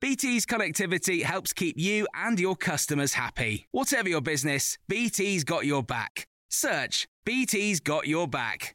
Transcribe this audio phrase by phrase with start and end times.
[0.00, 3.66] BT's connectivity helps keep you and your customers happy.
[3.72, 6.26] Whatever your business, BT's got your back.
[6.48, 8.74] Search BT's got your back.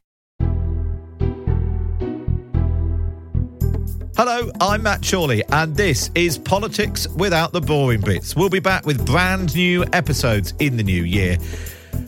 [4.16, 8.36] Hello, I'm Matt Chorley, and this is Politics Without the Boring Bits.
[8.36, 11.38] We'll be back with brand new episodes in the new year.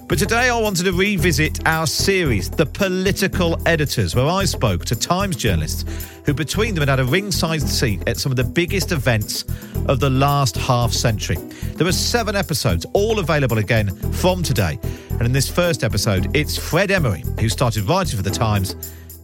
[0.07, 4.95] But today I wanted to revisit our series, The Political Editors, where I spoke to
[4.95, 5.85] Times journalists
[6.25, 9.43] who, between them, had had a ringside seat at some of the biggest events
[9.87, 11.37] of the last half century.
[11.75, 14.79] There are seven episodes, all available again from today.
[15.11, 18.75] And in this first episode, it's Fred Emery, who started writing for The Times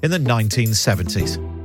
[0.04, 1.59] in the 1970s.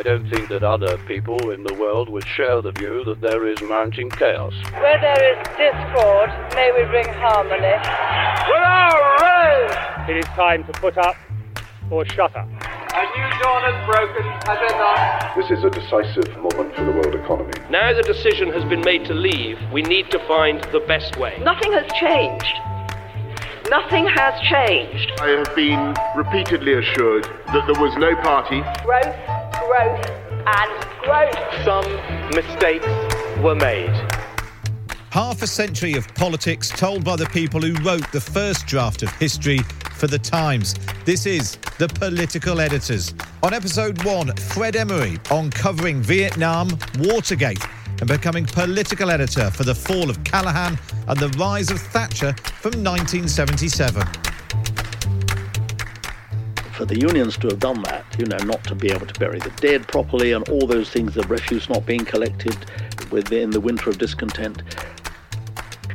[0.00, 3.46] I don't think that other people in the world would share the view that there
[3.46, 4.54] is mounting chaos.
[4.72, 7.76] Where there is discord, may we bring harmony.
[8.48, 10.06] We're all right.
[10.08, 11.16] It is time to put up
[11.90, 12.48] or shut up.
[12.48, 15.36] A new dawn has broken, has it not?
[15.36, 17.52] This is a decisive moment for the world economy.
[17.68, 21.38] Now the decision has been made to leave, we need to find the best way.
[21.42, 22.54] Nothing has changed.
[23.68, 25.12] Nothing has changed.
[25.20, 28.62] I have been repeatedly assured that there was no party.
[28.82, 30.04] Growth, growth,
[30.46, 31.64] and growth.
[31.64, 31.86] Some
[32.34, 32.86] mistakes
[33.40, 33.94] were made.
[35.10, 39.10] Half a century of politics told by the people who wrote the first draft of
[39.12, 39.58] history
[39.92, 40.74] for The Times.
[41.04, 43.14] This is The Political Editors.
[43.44, 47.64] On episode one, Fred Emery on covering Vietnam, Watergate,
[48.00, 50.76] and becoming political editor for the fall of Callaghan
[51.06, 54.29] and the rise of Thatcher from 1977
[56.80, 59.38] for the unions to have done that, you know, not to be able to bury
[59.38, 62.56] the dead properly and all those things, the refuse not being collected
[63.10, 64.62] within the winter of discontent.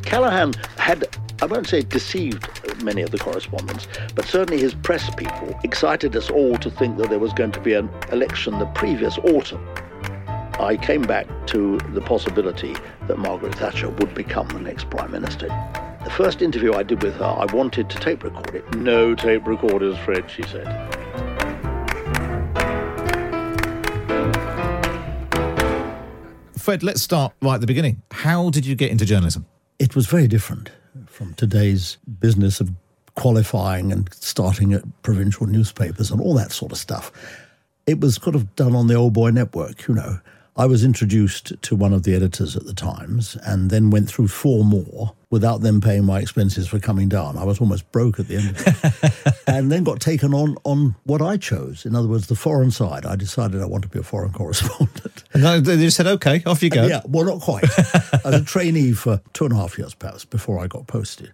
[0.03, 1.07] Callaghan had,
[1.41, 2.47] I won't say deceived
[2.83, 7.09] many of the correspondents, but certainly his press people excited us all to think that
[7.09, 9.67] there was going to be an election the previous autumn.
[10.59, 12.75] I came back to the possibility
[13.07, 15.47] that Margaret Thatcher would become the next Prime Minister.
[16.05, 18.75] The first interview I did with her, I wanted to tape record it.
[18.75, 20.65] No tape recorders, Fred, she said.
[26.55, 28.03] Fred, let's start right at the beginning.
[28.11, 29.47] How did you get into journalism?
[29.79, 30.69] It was very different
[31.07, 32.69] from today's business of
[33.15, 37.11] qualifying and starting at provincial newspapers and all that sort of stuff.
[37.87, 40.19] It was kind of done on the old boy network, you know.
[40.57, 44.29] I was introduced to one of the editors at the Times and then went through
[44.29, 47.37] four more without them paying my expenses for coming down.
[47.37, 49.37] I was almost broke at the end of it.
[49.47, 51.85] and then got taken on on what I chose.
[51.85, 53.05] In other words, the foreign side.
[53.05, 55.23] I decided I want to be a foreign correspondent.
[55.33, 56.87] And they just said, okay, off you go.
[56.87, 57.65] Yeah, well, not quite.
[57.77, 61.33] I was a trainee for two and a half years, perhaps, before I got posted.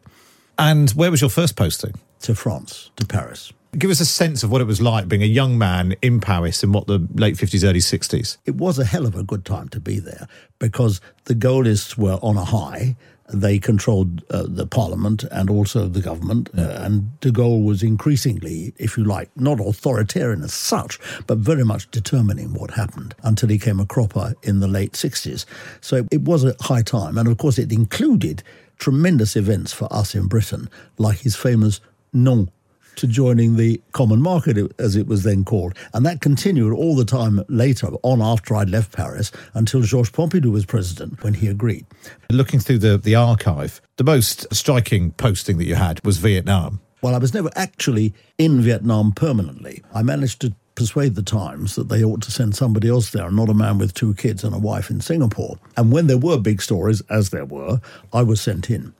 [0.57, 1.93] And where was your first posting?
[2.21, 3.53] To France, to Paris.
[3.77, 6.61] Give us a sense of what it was like being a young man in Paris
[6.61, 8.37] in what the late 50s, early 60s.
[8.45, 10.27] It was a hell of a good time to be there
[10.59, 12.97] because the Gaullists were on a high.
[13.33, 16.49] They controlled uh, the parliament and also the government.
[16.53, 16.65] Yeah.
[16.65, 21.63] Uh, and de Gaulle was increasingly, if you like, not authoritarian as such, but very
[21.63, 25.45] much determining what happened until he came a cropper in the late 60s.
[25.79, 27.17] So it was a high time.
[27.17, 28.43] And of course, it included
[28.79, 31.79] tremendous events for us in Britain, like his famous
[32.11, 32.49] non
[32.95, 35.73] to joining the common market, as it was then called.
[35.93, 40.51] And that continued all the time later, on after I'd left Paris, until Georges Pompidou
[40.51, 41.85] was president, when he agreed.
[42.29, 46.79] Looking through the, the archive, the most striking posting that you had was Vietnam.
[47.01, 49.83] Well, I was never actually in Vietnam permanently.
[49.93, 53.49] I managed to persuade the Times that they ought to send somebody else there, not
[53.49, 55.57] a man with two kids and a wife in Singapore.
[55.77, 57.81] And when there were big stories, as there were,
[58.13, 58.93] I was sent in.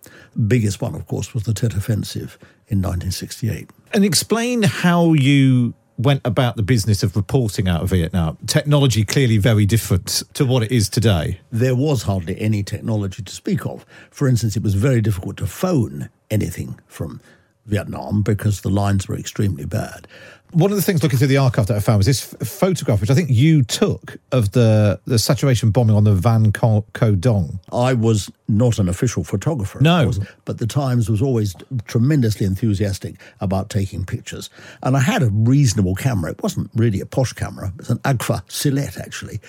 [0.48, 3.70] Biggest one, of course, was the Tet Offensive in 1968.
[3.94, 8.38] And explain how you went about the business of reporting out of Vietnam.
[8.48, 11.40] Technology clearly very different to what it is today.
[11.52, 13.86] There was hardly any technology to speak of.
[14.10, 17.22] For instance, it was very difficult to phone anything from
[17.66, 20.08] Vietnam because the lines were extremely bad.
[20.54, 23.00] One of the things looking through the archive that I found was this f- photograph,
[23.00, 27.62] which I think you took of the, the saturation bombing on the Vam Co Dong.
[27.72, 31.56] I was not an official photographer, no, course, but the Times was always
[31.86, 34.50] tremendously enthusiastic about taking pictures.
[34.84, 36.32] And I had a reasonable camera.
[36.32, 39.40] It wasn't really a posh camera, it's an Agfa Silette, actually,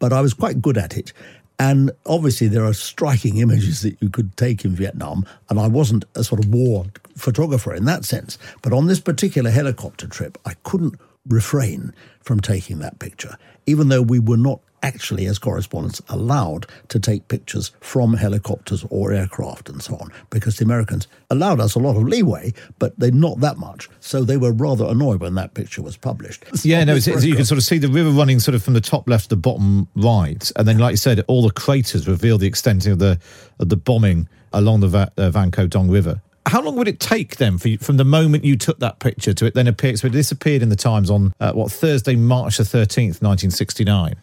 [0.00, 1.12] but I was quite good at it.
[1.58, 5.24] And obviously, there are striking images that you could take in Vietnam.
[5.48, 8.38] And I wasn't a sort of war photographer in that sense.
[8.62, 14.02] But on this particular helicopter trip, I couldn't refrain from taking that picture, even though
[14.02, 19.82] we were not actually, as correspondents, allowed to take pictures from helicopters or aircraft and
[19.82, 23.58] so on, because the Americans allowed us a lot of leeway, but they not that
[23.58, 23.88] much.
[24.00, 26.44] So they were rather annoyed when that picture was published.
[26.64, 28.74] Yeah, no, it's, it's, you can sort of see the river running sort of from
[28.74, 32.08] the top left to the bottom right, and then, like you said, all the craters
[32.08, 33.18] reveal the extent of the
[33.58, 36.98] of the bombing along the Va- uh, Vam Co Dong River how long would it
[36.98, 39.96] take then for you, from the moment you took that picture to it then appear?
[39.96, 43.84] So it disappeared in the Times on uh, what Thursday, March the thirteenth, nineteen sixty
[43.84, 44.16] nine.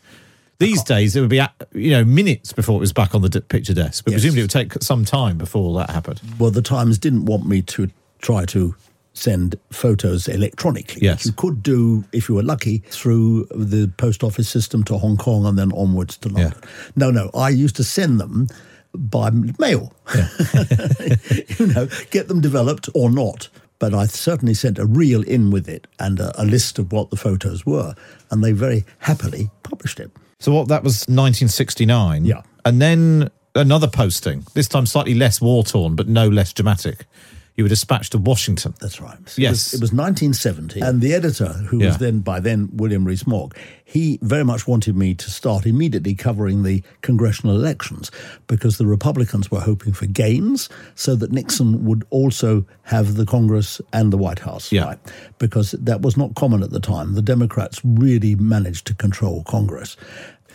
[0.58, 3.42] These days, it would be uh, you know minutes before it was back on the
[3.42, 4.22] picture desk, but yes.
[4.22, 6.22] presumably it would take some time before that happened.
[6.40, 7.90] Well, the Times didn't want me to
[8.22, 8.76] try to
[9.16, 11.02] send photos electronically.
[11.02, 11.26] Yes.
[11.26, 15.46] You could do, if you were lucky, through the post office system to Hong Kong
[15.46, 16.60] and then onwards to London.
[16.62, 16.70] Yeah.
[16.96, 18.50] No, no, I used to send them
[18.94, 19.30] by
[19.60, 19.94] mail.
[20.14, 20.28] Yeah.
[21.60, 23.50] you know, get them developed or not.
[23.78, 27.10] But I certainly sent a reel in with it and a, a list of what
[27.10, 27.94] the photos were,
[28.32, 30.12] and they very happily published it.
[30.46, 32.24] So what that was 1969.
[32.24, 32.44] Yeah.
[32.66, 37.08] And then another posting, this time slightly less war torn, but no less dramatic
[37.56, 38.74] you were dispatched to Washington.
[38.82, 39.18] That's right.
[39.38, 39.38] Yes.
[39.38, 40.82] It was, it was 1970.
[40.82, 41.88] And the editor, who yeah.
[41.88, 43.56] was then, by then, William Rees-Mogg,
[43.86, 48.12] he very much wanted me to start immediately covering the congressional elections
[48.48, 53.80] because the Republicans were hoping for gains so that Nixon would also have the Congress
[53.94, 54.72] and the White House.
[54.72, 54.86] Yeah.
[54.86, 55.00] Right?
[55.40, 57.14] Because that was not common at the time.
[57.14, 59.96] The Democrats really managed to control Congress.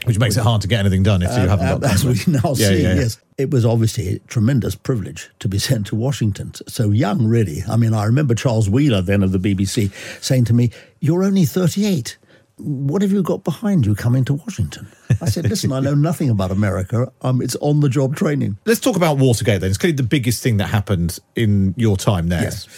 [0.04, 1.92] Which makes it hard to get anything done if you uh, haven't got.
[1.92, 2.94] As we now yeah, see, yeah, yeah.
[2.94, 6.52] yes, it was obviously a tremendous privilege to be sent to Washington.
[6.68, 7.62] So young, really.
[7.68, 9.92] I mean, I remember Charles Wheeler, then of the BBC,
[10.22, 10.70] saying to me,
[11.00, 12.16] "You're only 38.
[12.56, 14.88] What have you got behind you coming to Washington?"
[15.20, 17.12] I said, "Listen, I know nothing about America.
[17.20, 19.60] Um, it's on the job training." Let's talk about Watergate.
[19.60, 22.42] Then it's clearly the biggest thing that happened in your time there.
[22.42, 22.68] Yes.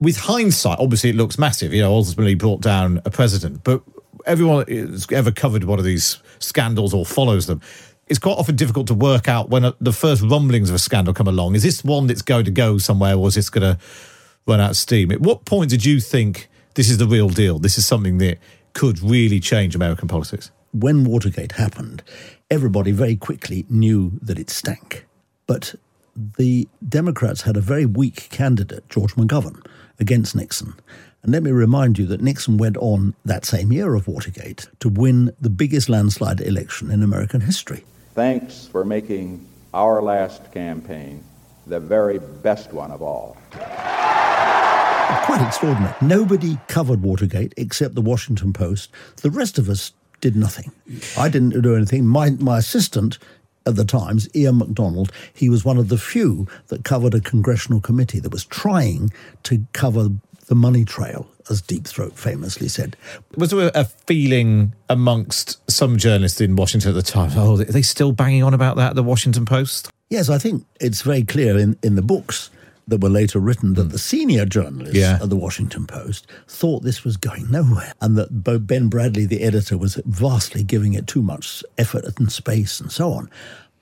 [0.00, 1.74] With hindsight, obviously it looks massive.
[1.74, 3.82] You know, ultimately brought down a president, but
[4.30, 7.60] everyone who's ever covered one of these scandals or follows them,
[8.06, 11.12] it's quite often difficult to work out when a, the first rumblings of a scandal
[11.12, 11.54] come along.
[11.56, 13.78] Is this one that's going to go somewhere, or is this going to
[14.46, 15.10] run out of steam?
[15.10, 17.58] At what point did you think this is the real deal?
[17.58, 18.38] This is something that
[18.72, 20.50] could really change American politics?
[20.72, 22.02] When Watergate happened,
[22.50, 25.06] everybody very quickly knew that it stank.
[25.46, 25.74] But
[26.38, 29.66] the Democrats had a very weak candidate, George McGovern,
[29.98, 30.74] against Nixon.
[31.22, 34.88] And let me remind you that Nixon went on that same year of Watergate to
[34.88, 37.84] win the biggest landslide election in American history.
[38.14, 41.22] Thanks for making our last campaign
[41.66, 43.36] the very best one of all.
[43.52, 45.94] Quite extraordinary.
[46.00, 48.90] Nobody covered Watergate except the Washington Post.
[49.18, 50.72] The rest of us did nothing.
[51.18, 52.06] I didn't do anything.
[52.06, 53.18] My, my assistant
[53.66, 57.80] at the Times, Ian MacDonald, he was one of the few that covered a congressional
[57.80, 59.12] committee that was trying
[59.44, 60.08] to cover
[60.50, 62.96] the money trail, as Deep Throat famously said.
[63.36, 67.30] Was there a feeling amongst some journalists in Washington at the time?
[67.36, 69.92] Oh, are they still banging on about that, the Washington Post?
[70.08, 72.50] Yes, I think it's very clear in, in the books
[72.88, 73.92] that were later written that mm.
[73.92, 75.20] the senior journalists yeah.
[75.22, 79.78] of the Washington Post thought this was going nowhere and that Ben Bradlee, the editor,
[79.78, 83.30] was vastly giving it too much effort and space and so on.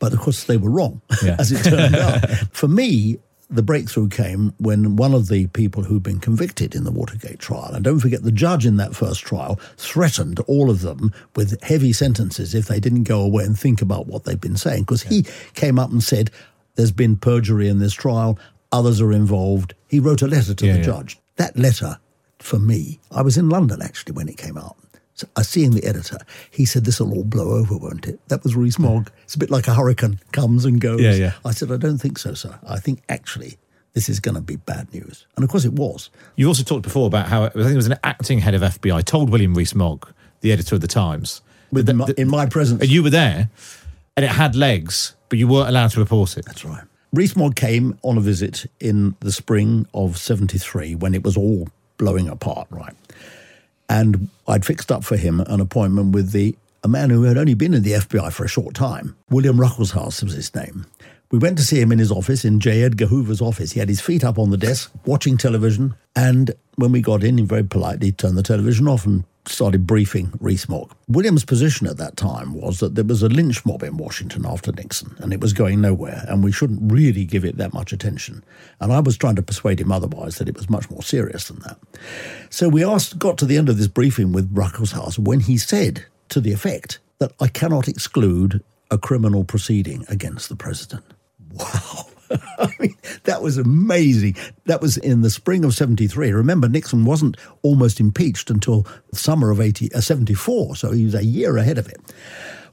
[0.01, 1.37] But of course, they were wrong, yeah.
[1.39, 2.29] as it turned out.
[2.53, 3.19] For me,
[3.51, 7.71] the breakthrough came when one of the people who'd been convicted in the Watergate trial,
[7.73, 11.93] and don't forget the judge in that first trial threatened all of them with heavy
[11.93, 15.25] sentences if they didn't go away and think about what they'd been saying, because he
[15.55, 16.31] came up and said,
[16.75, 18.39] There's been perjury in this trial,
[18.71, 19.75] others are involved.
[19.89, 20.85] He wrote a letter to yeah, the yeah.
[20.85, 21.19] judge.
[21.37, 21.99] That letter,
[22.39, 24.77] for me, I was in London actually when it came out.
[25.19, 28.45] So I seeing the editor, he said, "This will all blow over, won't it?" That
[28.45, 29.09] was Rees-Mogg.
[29.09, 29.15] Hmm.
[29.25, 31.01] It's a bit like a hurricane comes and goes.
[31.01, 31.33] Yeah, yeah.
[31.45, 32.57] I said, "I don't think so, sir.
[32.67, 33.59] I think actually
[33.95, 36.09] this is going to be bad news." And of course, it was.
[36.37, 39.03] You also talked before about how I think it was an acting head of FBI
[39.05, 40.07] told William Rees-Mogg,
[40.41, 41.41] the editor of the Times,
[41.73, 43.51] With that- my, that- in my presence, and you were there,
[44.17, 46.45] and it had legs, but you weren't allowed to report it.
[46.45, 46.85] That's right.
[47.13, 52.29] Rees-Mogg came on a visit in the spring of 73 when it was all blowing
[52.29, 52.95] apart, right?
[53.89, 57.55] And I'd fixed up for him an appointment with the a man who had only
[57.55, 59.17] been in the FBI for a short time.
[59.31, 60.87] William Ruckelshaus was his name.
[61.31, 62.85] We went to see him in his office, in J.
[62.85, 63.73] Edgar Hoover's office.
[63.73, 65.95] He had his feet up on the desk, watching television.
[66.17, 70.33] And when we got in, he very politely turned the television off and started briefing
[70.41, 70.95] Rees-Mogg.
[71.09, 74.73] William's position at that time was that there was a lynch mob in Washington after
[74.73, 78.45] Nixon, and it was going nowhere, and we shouldn't really give it that much attention.
[78.81, 81.61] And I was trying to persuade him otherwise that it was much more serious than
[81.61, 81.79] that.
[82.51, 86.07] So we asked, got to the end of this briefing with Ruckelshaus when he said
[86.31, 91.05] to the effect that I cannot exclude a criminal proceeding against the president.
[91.51, 92.09] Wow.
[92.59, 92.95] I mean,
[93.39, 94.35] that was amazing.
[94.65, 96.33] That was in the spring of 73.
[96.33, 101.25] Remember, Nixon wasn't almost impeached until summer of 80, uh, 74, so he was a
[101.25, 102.01] year ahead of it.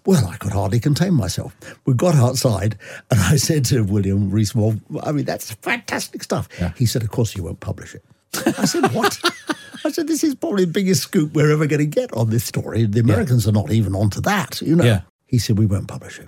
[0.07, 1.55] Well, I could hardly contain myself.
[1.86, 2.79] We got outside,
[3.12, 6.48] and I said to William Rees-Mogg, I mean, that's fantastic stuff.
[6.75, 8.03] He said, of course you won't publish it.
[8.57, 9.19] I said, what?
[9.86, 12.43] I said, this is probably the biggest scoop we're ever going to get on this
[12.43, 12.86] story.
[12.86, 14.84] The Americans are not even onto that, you know.
[14.84, 15.01] Yeah.
[15.27, 16.27] He said, we won't publish it.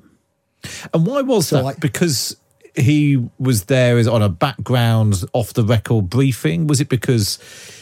[0.94, 1.64] And why was that?
[1.80, 2.38] because
[2.78, 6.68] he was there as on a background, off the record briefing.
[6.68, 7.40] Was it because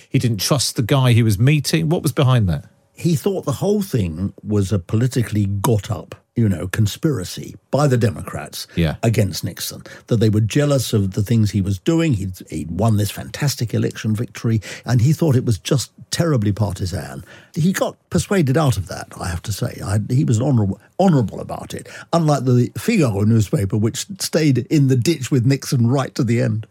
[0.10, 1.90] he didn't trust the guy he was meeting?
[1.90, 2.66] What was behind that?
[2.96, 7.98] he thought the whole thing was a politically got up, you know, conspiracy by the
[7.98, 8.96] Democrats Yeah.
[9.04, 9.84] against Nixon.
[10.08, 12.14] That they were jealous of the things he was doing.
[12.14, 17.24] He'd, he'd won this fantastic election victory, and he thought it was just terribly partisan.
[17.54, 19.80] He got persuaded out of that, I have to say.
[19.84, 24.98] I, he was honourable, honourable about it, unlike the Figaro newspaper, which stayed in the
[24.98, 26.68] ditch with Nixon right to the end.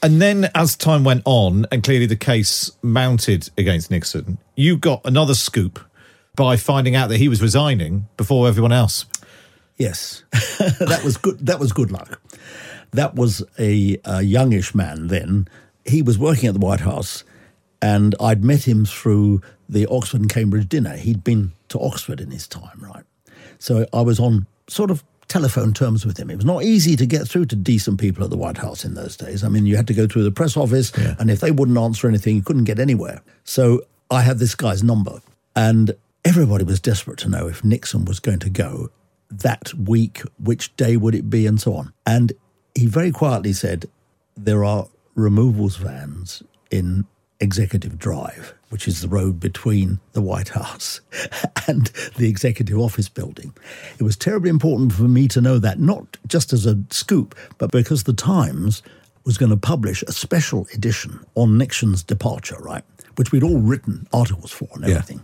[0.00, 5.00] And then, as time went on, and clearly the case mounted against Nixon, you got
[5.04, 5.80] another scoop
[6.38, 9.06] by finding out that he was resigning before everyone else.
[9.76, 11.44] Yes, that was good.
[11.44, 12.20] That was good luck.
[12.92, 15.48] That was a, a youngish man then.
[15.84, 17.24] He was working at the White House,
[17.82, 20.96] and I'd met him through the Oxford and Cambridge dinner.
[20.96, 23.04] He'd been to Oxford in his time, right?
[23.58, 26.30] So I was on sort of telephone terms with him.
[26.30, 28.94] It was not easy to get through to decent people at the White House in
[28.94, 29.42] those days.
[29.42, 32.08] I mean, you had to go through the press office, and if they wouldn't answer
[32.08, 33.22] anything, you couldn't get anywhere.
[33.42, 35.20] So I had this guy's number,
[35.56, 38.90] and everybody was desperate to know if Nixon was going to go
[39.30, 41.92] that week, which day would it be, and so on.
[42.06, 42.32] And
[42.74, 43.86] he very quietly said,
[44.36, 47.04] There are removals vans in
[47.40, 51.00] Executive Drive, which is the road between the White House
[51.68, 53.54] and the Executive Office building.
[53.98, 57.70] It was terribly important for me to know that, not just as a scoop, but
[57.70, 58.82] because the Times
[59.24, 62.84] was going to publish a special edition on Nixon's departure, right?
[63.16, 65.20] Which we'd all written articles for and everything.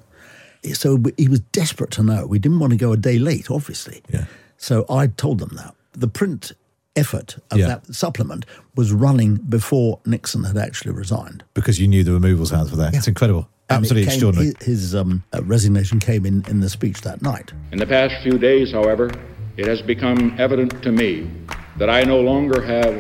[0.72, 2.26] So he was desperate to know.
[2.26, 4.02] We didn't want to go a day late, obviously.
[4.08, 4.24] Yeah.
[4.56, 5.74] So I told them that.
[5.92, 6.52] The print
[6.96, 7.66] effort of Yeah.
[7.66, 11.44] that supplement was running before Nixon had actually resigned.
[11.54, 12.90] Because you knew the removals hands were there.
[12.94, 13.48] It's incredible.
[13.68, 14.52] And it Absolutely came- extraordinary.
[14.60, 17.52] His, his um, uh, resignation came in, in the speech that night.
[17.72, 19.10] In the past few days, however,
[19.56, 21.30] it has become evident to me
[21.78, 22.94] that I no longer have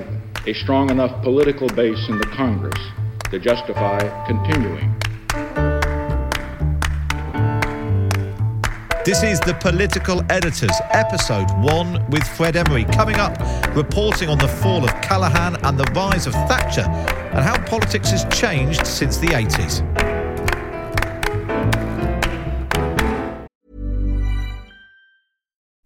[0.46, 2.78] a strong enough political base in the Congress
[3.30, 4.93] to justify continuing.
[9.04, 12.84] This is The Political Editors, episode one with Fred Emery.
[12.84, 13.38] Coming up,
[13.76, 18.24] reporting on the fall of Callaghan and the rise of Thatcher and how politics has
[18.34, 20.13] changed since the 80s.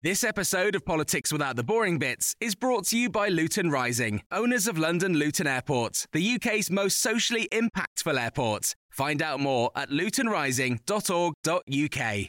[0.00, 4.22] This episode of Politics Without the Boring Bits is brought to you by Luton Rising,
[4.30, 8.76] owners of London Luton Airport, the UK's most socially impactful airport.
[8.90, 12.28] Find out more at lutonrising.org.uk.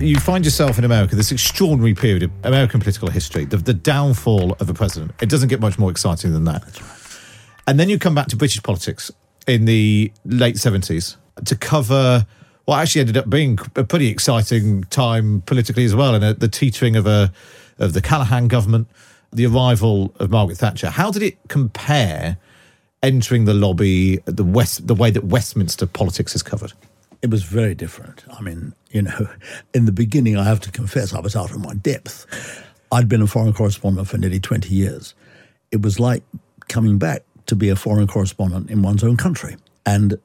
[0.00, 4.54] you find yourself in America, this extraordinary period of American political history, the, the downfall
[4.54, 5.12] of a president.
[5.20, 6.99] It doesn't get much more exciting than that.
[7.66, 9.10] And then you come back to British politics
[9.46, 12.26] in the late 70s to cover
[12.64, 16.48] what actually ended up being a pretty exciting time politically as well, and a, the
[16.48, 17.32] teetering of a
[17.78, 18.88] of the Callaghan government,
[19.32, 20.90] the arrival of Margaret Thatcher.
[20.90, 22.36] How did it compare
[23.02, 26.74] entering the lobby, the West, the way that Westminster politics is covered?
[27.22, 28.24] it was very different.
[28.32, 29.28] I mean, you know,
[29.74, 32.26] in the beginning, I have to confess, I was out of my depth.
[32.92, 35.14] I'd been a foreign correspondent for nearly 20 years.
[35.70, 36.22] It was like
[36.68, 39.56] coming back to be a foreign correspondent in one's own country.
[39.84, 40.18] And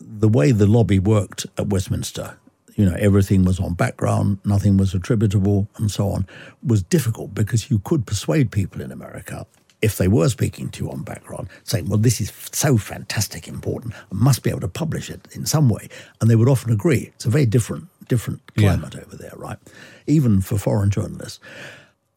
[0.00, 2.36] the way the lobby worked at Westminster,
[2.76, 6.26] you know, everything was on background, nothing was attributable, and so on,
[6.66, 9.46] was difficult because you could persuade people in America
[9.82, 13.92] if they were speaking to you on background, saying, well, this is so fantastic important,
[13.94, 15.88] I must be able to publish it in some way.
[16.20, 17.10] And they would often agree.
[17.16, 19.00] It's a very different, different climate yeah.
[19.00, 19.58] over there, right?
[20.06, 21.40] Even for foreign journalists.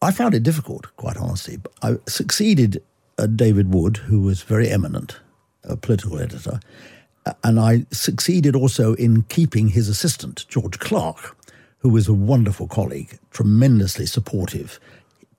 [0.01, 1.57] I found it difficult, quite honestly.
[1.57, 2.83] But I succeeded
[3.17, 5.19] uh, David Wood, who was very eminent,
[5.63, 6.59] a political editor,
[7.43, 11.35] and I succeeded also in keeping his assistant, George Clarke,
[11.79, 14.79] who was a wonderful colleague, tremendously supportive,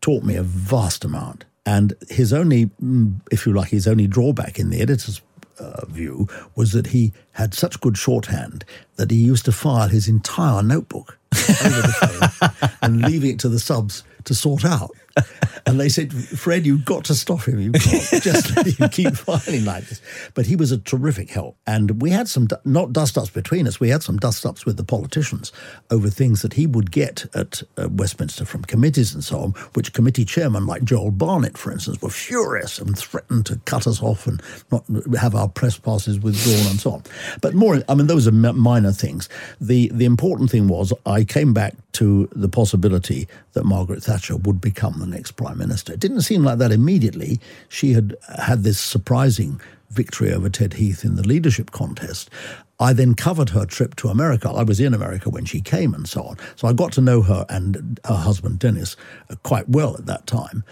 [0.01, 1.45] taught me a vast amount.
[1.65, 5.21] And his only, mm, if you like, his only drawback in the editor's
[5.59, 8.65] uh, view was that he had such good shorthand
[8.97, 11.19] that he used to file his entire notebook
[11.65, 14.91] over the phone and leaving it to the subs to sort out.
[15.69, 17.59] And they said, Fred, you've got to stop him.
[17.59, 20.01] You can't just let him keep filing like this.
[20.35, 21.59] But he was a terrific help.
[21.67, 24.77] And we had some, not dust ups between us, we had some dust ups with
[24.77, 25.53] the politicians
[25.91, 29.93] over things that he would get at uh, Westminster from committees and so on, which
[29.93, 34.29] committee chairmen like Joel Barnett, for instance, were furious and threatened to cut us off
[34.29, 34.85] and not
[35.19, 37.03] have our press passes withdrawn and so on.
[37.41, 39.29] But more, I mean, those are minor things.
[39.61, 44.61] The, the important thing was I came back to the possibility that Margaret Thatcher would
[44.61, 45.93] become the next prime minister.
[45.93, 47.41] It didn't seem like that immediately.
[47.69, 52.31] She had had this surprising victory over Ted Heath in the leadership contest.
[52.79, 54.51] I then covered her trip to America.
[54.51, 56.37] I was in America when she came and so on.
[56.57, 58.97] So I got to know her and her husband, Denis,
[59.43, 60.63] quite well at that time.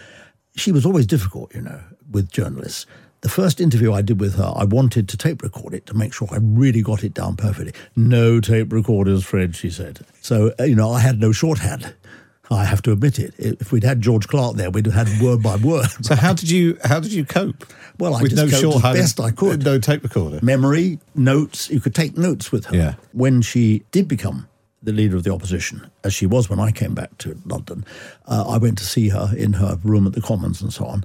[0.55, 2.85] She was always difficult, you know, with journalists.
[3.21, 6.13] The first interview I did with her, I wanted to tape record it to make
[6.13, 7.73] sure I really got it down perfectly.
[7.95, 10.01] No tape recorders, Fred, she said.
[10.21, 11.95] So, uh, you know, I had no shorthand.
[12.51, 13.33] I have to admit it.
[13.37, 15.89] If we'd had George Clark there, we'd have had word by word.
[16.01, 17.65] So how did you how did you cope?
[17.97, 19.63] Well, I with just no coped as best I could.
[19.63, 20.39] No tape recorder.
[20.43, 21.69] Memory, notes.
[21.69, 22.75] You could take notes with her.
[22.75, 22.93] Yeah.
[23.13, 24.47] When she did become
[24.83, 27.85] the leader of the opposition, as she was when I came back to London,
[28.27, 31.03] uh, I went to see her in her room at the Commons and so on.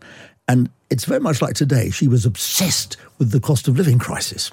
[0.48, 1.90] And it's very much like today.
[1.90, 4.50] She was obsessed with the cost of living crisis.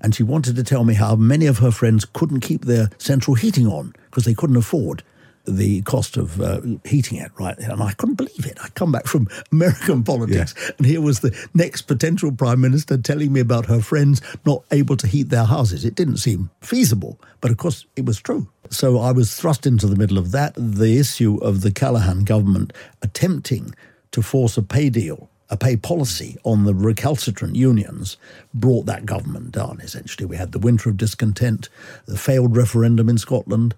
[0.00, 3.34] And she wanted to tell me how many of her friends couldn't keep their central
[3.34, 5.02] heating on because they couldn't afford
[5.44, 7.58] the cost of uh, heating it, right?
[7.58, 8.58] And I couldn't believe it.
[8.62, 10.70] I come back from American politics, yeah.
[10.78, 14.96] and here was the next potential prime minister telling me about her friends not able
[14.96, 15.84] to heat their houses.
[15.84, 18.48] It didn't seem feasible, but of course it was true.
[18.70, 20.54] So I was thrust into the middle of that.
[20.56, 23.74] The issue of the Callaghan government attempting
[24.12, 28.16] to force a pay deal, a pay policy on the recalcitrant unions
[28.54, 30.24] brought that government down, essentially.
[30.24, 31.68] We had the winter of discontent,
[32.06, 33.74] the failed referendum in Scotland,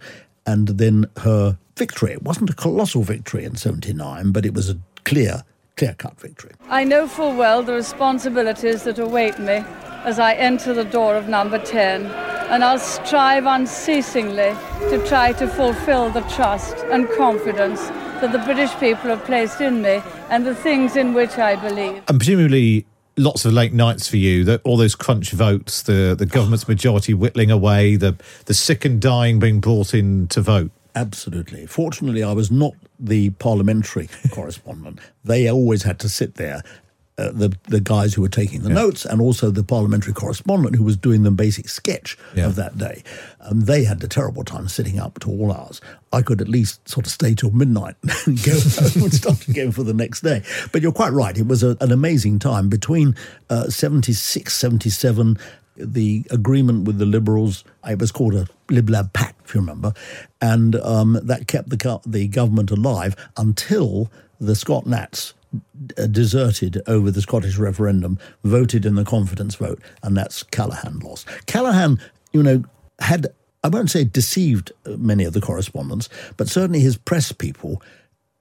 [0.47, 2.13] and then her victory.
[2.13, 5.43] It wasn't a colossal victory in 79, but it was a clear,
[5.77, 6.53] clear cut victory.
[6.69, 9.65] I know full well the responsibilities that await me
[10.05, 14.55] as I enter the door of number 10, and I'll strive unceasingly
[14.91, 17.81] to try to fulfill the trust and confidence
[18.21, 22.03] that the British people have placed in me and the things in which I believe.
[22.07, 24.45] And presumably, lots of late nights for you.
[24.45, 29.01] That all those crunch votes, the the government's majority whittling away, the the sick and
[29.01, 30.71] dying being brought in to vote.
[30.97, 31.67] Absolutely.
[31.67, 35.01] Fortunately, I was not the parliamentary correspondent.
[35.25, 36.63] They always had to sit there
[37.17, 38.75] uh, the the guys who were taking the yeah.
[38.75, 42.47] notes and also the parliamentary correspondent who was doing the basic sketch yeah.
[42.47, 43.03] of that day.
[43.41, 45.81] Um, they had a terrible time sitting up to all hours.
[46.13, 47.95] I could at least sort of stay till midnight
[48.27, 50.43] and go home and start again for the next day.
[50.73, 51.37] But you're quite right.
[51.37, 53.15] It was a, an amazing time between
[53.49, 55.39] uh, 76, 77
[55.77, 57.65] the agreement with the Liberals.
[57.89, 59.93] It was called a Lib Lab Pact, if you remember,
[60.41, 65.44] and um, that kept the the government alive until the Scot Nats uh,
[66.11, 71.29] deserted over the Scottish referendum, voted in the confidence vote, and that's Callaghan lost.
[71.47, 72.01] Callaghan,
[72.33, 72.65] you know,
[72.99, 73.29] had
[73.63, 77.83] I won't say deceived uh, many of the correspondents, but certainly his press people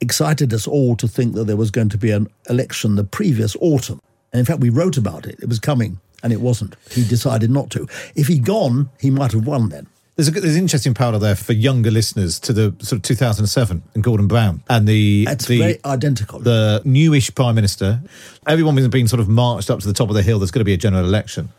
[0.02, 3.56] excited us all to think that there was going to be an election the previous
[3.62, 4.02] autumn.
[4.34, 5.39] And in fact, we wrote about it.
[5.41, 6.76] It was coming, and it wasn't.
[6.91, 7.88] He decided not to.
[8.15, 9.88] If he'd gone, he might have won then.
[10.15, 13.82] There's, a, there's an interesting parallel there for younger listeners to the sort of 2007
[13.95, 16.39] and Gordon Brown and the That's the, very identical.
[16.39, 17.99] the newish prime minister.
[18.45, 20.38] Everyone has been sort of marched up to the top of the hill.
[20.38, 21.49] There's going to be a general election,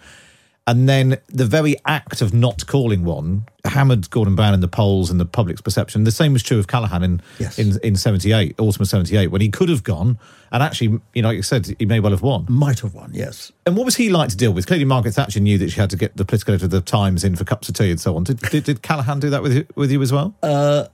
[0.67, 5.11] and then the very act of not calling one hammered Gordon Brown in the polls
[5.11, 6.05] and the public's perception.
[6.05, 7.59] The same was true of Callaghan in Yes.
[7.59, 10.19] in in 78, autumn of 78, when he could have gone
[10.53, 12.47] and actually, you know, like you said, he may well have won.
[12.49, 13.51] Might have won, yes.
[13.67, 14.67] And what was he like to deal with?
[14.67, 17.25] Clearly, Margaret Thatcher knew that she had to get the political editor of the Times
[17.25, 18.23] in for cups of tea and so on.
[18.25, 20.33] Did, did, did Callaghan do that with you, with you as well?
[20.43, 20.87] Uh,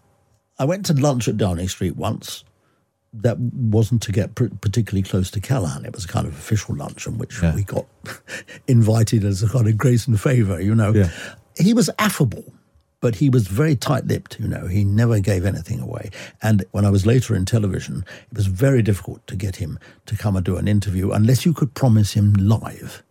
[0.59, 2.43] I went to lunch at Downing Street once.
[3.13, 5.85] That wasn't to get pr- particularly close to Callaghan.
[5.85, 7.87] It was a kind of official lunch in which we got
[8.69, 10.93] invited as a kind of grace and favour, you know.
[11.59, 12.45] He was affable,
[13.01, 14.67] but he was very tight lipped, you know.
[14.69, 16.11] He never gave anything away.
[16.41, 20.17] And when I was later in television, it was very difficult to get him to
[20.17, 23.03] come and do an interview unless you could promise him live.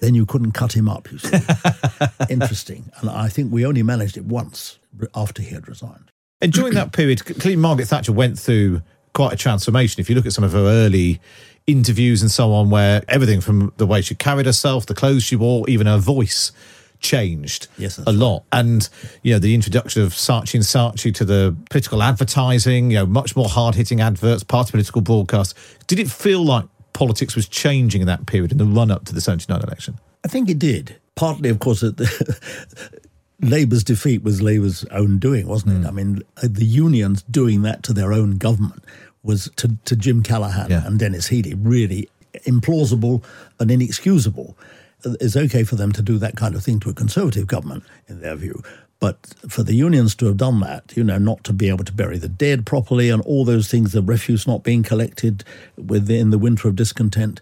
[0.00, 1.38] Then you couldn't cut him up, you see.
[2.30, 2.90] Interesting.
[3.00, 4.78] And I think we only managed it once
[5.14, 6.10] after he had resigned.
[6.40, 8.80] And during that period, clearly Margaret Thatcher went through
[9.12, 10.00] quite a transformation.
[10.00, 11.20] If you look at some of her early
[11.66, 15.36] interviews and so on, where everything from the way she carried herself, the clothes she
[15.36, 16.52] wore, even her voice
[17.00, 18.44] changed Yes, a lot.
[18.52, 18.88] And,
[19.22, 23.34] you know, the introduction of Saatchi and Saatchi to the political advertising, you know, much
[23.36, 25.54] more hard hitting adverts, party political broadcasts.
[25.86, 29.14] Did it feel like politics was changing in that period in the run up to
[29.14, 29.98] the 79 election?
[30.24, 30.96] I think it did.
[31.14, 33.00] Partly, of course, that the,
[33.42, 35.88] Labour's defeat was Labour's own doing, wasn't it?
[35.88, 38.84] I mean, uh, the unions doing that to their own government
[39.22, 42.08] was to, to Jim Callaghan and Denis Healey really
[42.46, 43.22] implausible
[43.58, 44.56] and inexcusable.
[45.04, 47.84] Uh, It's okay for them to do that kind of thing to a Conservative government,
[48.08, 48.62] in their view.
[48.98, 51.92] But for the unions to have done that, you know, not to be able to
[51.92, 55.44] bury the dead properly and all those things, the refuse not being collected
[55.76, 57.40] within the winter of discontent,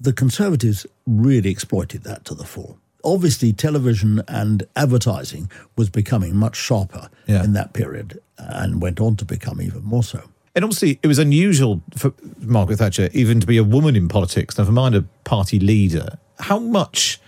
[0.00, 2.78] the Conservatives really exploited that to the full.
[3.04, 7.42] Obviously, television and advertising was becoming much sharper Yeah.
[7.44, 10.22] in that period and went on to become even more so.
[10.54, 14.58] And obviously, it was unusual for Margaret Thatcher even to be a woman in politics,
[14.58, 16.18] never mind a party leader.
[16.40, 17.20] How much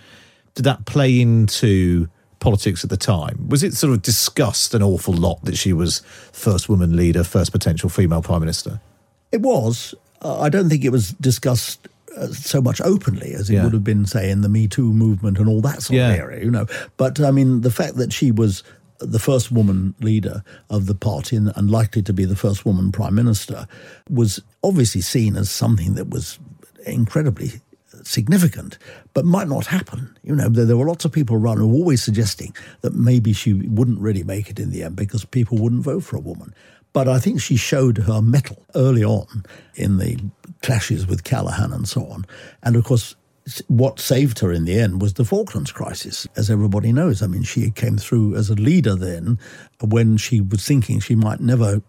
[0.55, 2.09] did that play into
[2.39, 3.47] politics at the time?
[3.47, 5.99] Was it sort of discussed an awful lot that she was
[6.33, 8.81] first woman leader, first potential female prime minister?
[9.31, 9.95] It was.
[10.21, 13.63] Uh, I don't think it was discussed uh, so much openly as it Yeah.
[13.63, 16.11] would have been, say, in the Me Too movement and all that sort Yeah.
[16.11, 16.65] of area, you know.
[16.97, 18.63] But I mean, the fact that she was
[18.99, 22.91] the first woman leader of the party and, and likely to be the first woman
[22.91, 23.67] prime minister
[24.09, 26.39] was obviously seen as something that was
[26.85, 27.59] incredibly
[28.03, 28.77] significant,
[29.13, 30.15] but might not happen.
[30.23, 33.33] You know, there, there were lots of people around who were always suggesting that maybe
[33.33, 36.53] she wouldn't really make it in the end because people wouldn't vote for a woman.
[36.93, 39.43] But I think she showed her mettle early on
[39.75, 40.19] in the
[40.61, 42.25] clashes with Callaghan and so on.
[42.61, 43.15] And of course,
[43.67, 47.21] what saved her in the end was the Falklands crisis, as everybody knows.
[47.21, 49.37] I mean, she came through as a leader then
[49.81, 51.81] when she was thinking she might never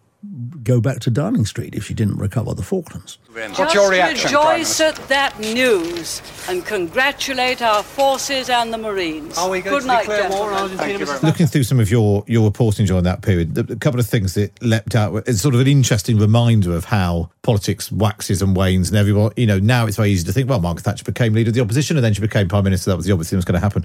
[0.62, 3.18] go back to Downing Street if she didn't recover the Falklands.
[3.34, 9.36] Just rejoice at that news and congratulate our forces and the Marines.
[9.36, 10.90] Are we going Good to night, declare war on gentlemen.
[11.00, 14.34] Argentina, Looking through some of your, your reporting during that period, a couple of things
[14.34, 15.26] that leapt out.
[15.26, 19.46] It's sort of an interesting reminder of how politics waxes and wanes, and everyone, you
[19.46, 21.96] know, now it's very easy to think, well, Margaret Thatcher became leader of the opposition
[21.96, 22.90] and then she became prime minister.
[22.90, 23.84] That was the obvious thing that was going to happen.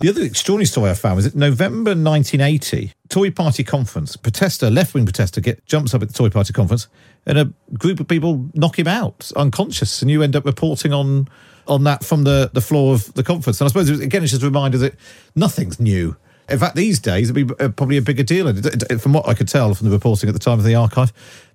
[0.00, 4.92] The other extraordinary story I found was that November 1980, Tory party conference, protester, left
[4.94, 6.86] wing protester, get, jumps up at the Tory party conference,
[7.26, 11.28] and a group of people knock him out unconscious, and you end up reporting on
[11.66, 13.60] on that from the, the floor of the conference.
[13.60, 14.94] And I suppose, again, it's just a reminder that
[15.36, 16.16] nothing's new.
[16.48, 18.48] In fact, these days, it'd be uh, probably a bigger deal.
[18.48, 20.64] And it- it- From what I could tell from the reporting at the time of
[20.64, 21.12] the archive,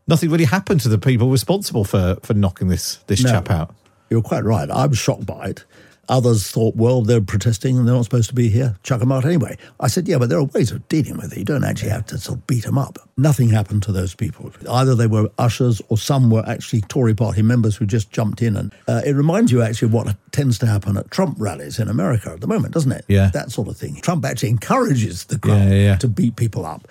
[0.07, 3.31] nothing really happened to the people responsible for, for knocking this, this No.
[3.31, 3.75] chap out.
[4.09, 4.69] You're quite right.
[4.69, 5.65] I was shocked by it.
[6.07, 8.75] Others thought, well, they're protesting and they're not supposed to be here.
[8.83, 9.57] Chuck them out anyway.
[9.79, 11.39] I said, yeah, but there are ways of dealing with it.
[11.39, 12.99] You don't actually have to sort of beat them up.
[13.17, 14.51] Nothing happened to those people.
[14.69, 18.55] Either they were ushers or some were actually Tory party members who just jumped in.
[18.55, 21.87] And uh, it reminds you actually of what tends to happen at Trump rallies in
[21.87, 23.05] America at the moment, doesn't it?
[23.07, 23.31] Yeah.
[23.33, 23.95] That sort of thing.
[24.01, 25.95] Trump actually encourages the crowd Yeah, yeah, yeah.
[25.97, 26.87] to beat people up.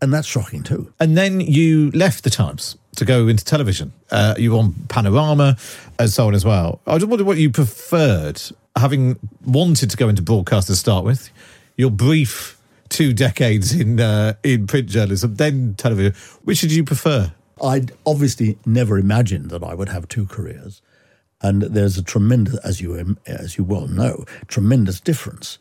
[0.00, 0.90] And that's shocking too.
[1.00, 3.92] And then you left the Times to go into television.
[4.10, 5.56] Uh, you were on Panorama
[5.98, 6.80] and so on as well.
[6.86, 8.40] I just wondered what you preferred.
[8.76, 11.30] having wanted to go into broadcast to start with,
[11.76, 16.14] your brief two decades in uh, in print journalism, then television.
[16.44, 17.32] Which did you prefer?
[17.62, 20.80] I'd obviously never imagined that I would have two careers,
[21.40, 25.58] and there's a tremendous, as you as you well know, tremendous difference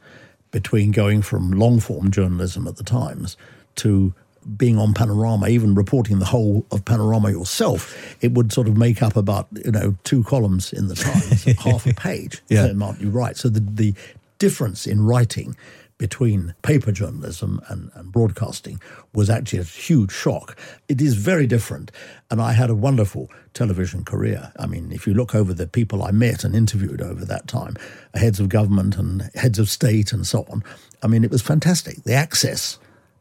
[0.51, 3.35] between going from long form journalism at the Times
[3.75, 4.13] to
[4.55, 9.01] being on Panorama, even reporting the whole of Panorama yourself, it would sort of make
[9.01, 12.41] up about you know two columns in the Times, half a page.
[12.49, 13.35] Yeah, Mark, you're right.
[13.35, 13.93] So the the
[14.39, 15.55] difference in writing
[15.97, 18.79] between paper journalism and, and, broadcasting
[19.13, 20.55] was actually a huge shock.
[20.87, 21.91] It is very different.
[22.29, 24.51] And I had a wonderful television career.
[24.59, 27.75] I mean, if you look over the people I met and interviewed over that time,
[28.13, 30.63] heads of government and heads of state and so on,
[31.01, 32.03] I mean, it was fantastic.
[32.03, 32.77] The access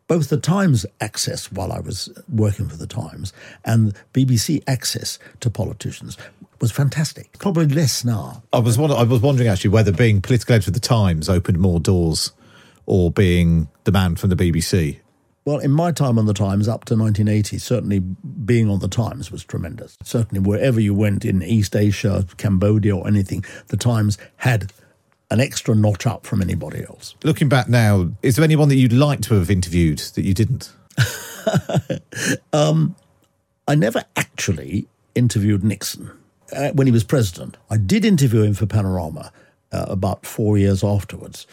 [0.08, 3.32] both the Times access while I was working for the Times
[3.64, 6.16] and BBC access to politicians
[6.60, 7.38] was fantastic.
[7.38, 8.42] Probably less now.
[8.52, 11.80] I was I was wondering actually whether being political editor of the Times opened more
[11.80, 12.32] doors,
[12.86, 15.00] or being the man from the BBC.
[15.44, 19.30] Well, in my time on the Times, up to 1980, certainly being on the Times
[19.30, 19.96] was tremendous.
[20.02, 24.72] Certainly, wherever you went in East Asia, Cambodia, or anything, the Times had
[25.30, 27.14] an extra notch up from anybody else.
[27.24, 30.72] Looking back now, is there anyone that you'd like to have interviewed that you didn't?
[32.52, 32.96] um,
[33.66, 36.10] I never actually interviewed Nixon
[36.52, 37.56] uh, when he was president.
[37.70, 39.32] I did interview him for Panorama
[39.72, 41.46] uh, about four years afterwards.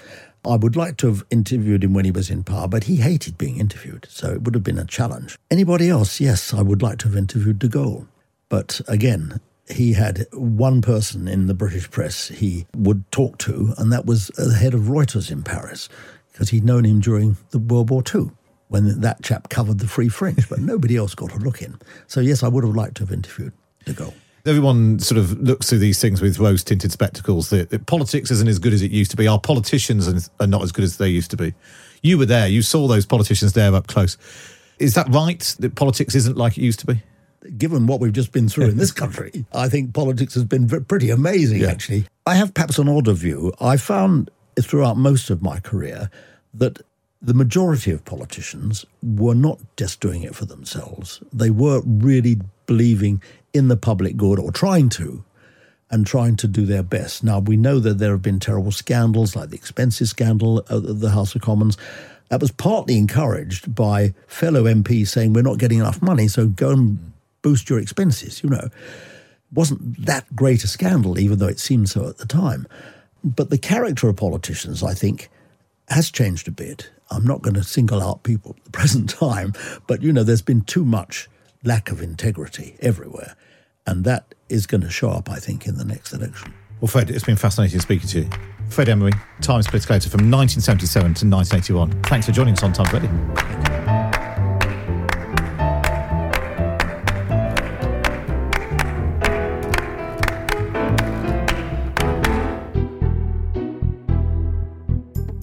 [0.45, 3.37] I would like to have interviewed him when he was in power, but he hated
[3.37, 5.37] being interviewed, so it would have been a challenge.
[5.49, 6.19] Anybody else?
[6.19, 8.07] Yes, I would like to have interviewed de Gaulle.
[8.49, 13.91] But again, he had one person in the British press he would talk to, and
[13.91, 15.89] that was the head of Reuters in Paris,
[16.31, 18.31] because he'd known him during the World War II
[18.73, 21.77] when that chap covered the Free French, but nobody else got a look in.
[22.07, 23.53] So, yes, I would have liked to have interviewed
[23.85, 24.15] de Gaulle.
[24.47, 27.51] Everyone sort of looks through these things with rose tinted spectacles.
[27.51, 29.27] That, that, politics isn't as good as it used to be.
[29.27, 31.53] Our politicians are not as good as they used to be.
[32.01, 34.17] You were there, you saw those politicians there up close.
[34.79, 37.01] Is that right that politics isn't like it used to be?
[37.57, 41.09] Given what we've just been through in this country, I think politics has been pretty
[41.09, 41.71] amazing, yeah.
[41.71, 42.05] actually.
[42.25, 43.53] I have perhaps an older view.
[43.59, 44.29] I found
[44.59, 46.09] throughout most of my career
[46.53, 46.79] that
[47.21, 51.21] the majority of politicians were not just doing it for themselves.
[51.31, 53.21] They were really believing
[53.53, 55.23] in the public good or trying to
[55.89, 57.23] and trying to do their best.
[57.23, 61.11] Now, we know that there have been terrible scandals like the expenses scandal at the
[61.11, 61.77] House of Commons.
[62.29, 66.71] That was partly encouraged by fellow MPs saying, We're not getting enough money, so go
[66.71, 67.12] and
[67.43, 68.69] boost your expenses, you know.
[69.53, 72.67] Wasn't that great a scandal, even though it seemed so at the time.
[73.23, 75.29] But the character of politicians, I think,
[75.89, 76.89] has changed a bit.
[77.11, 79.53] I'm not going to single out people at the present time,
[79.85, 81.29] but you know, there's been too much
[81.63, 83.35] lack of integrity everywhere.
[83.85, 86.53] And that is going to show up, I think, in the next election.
[86.79, 88.29] Well, Fred, it's been fascinating speaking to you.
[88.69, 92.03] Fred Emery, Times political editor from 1977 to 1981.
[92.03, 93.92] Thanks for joining us on Times Radio.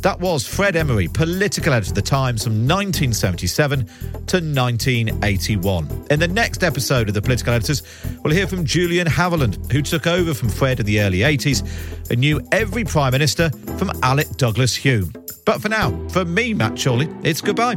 [0.02, 6.06] That was Fred Emery, political editor of The Times from 1977 to 1981.
[6.10, 7.82] In the next episode of The Political Editors,
[8.22, 12.18] we'll hear from Julian Haviland, who took over from Fred in the early 80s and
[12.18, 15.12] knew every Prime Minister from Alec Douglas Home.
[15.44, 17.76] But for now, for me, Matt Chorley, it's goodbye.